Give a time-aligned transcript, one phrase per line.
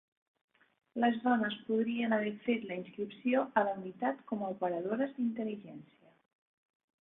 [1.01, 6.11] Les dones podrien haver fet la inscripció a la unitat com a operadores d'intel·ligència.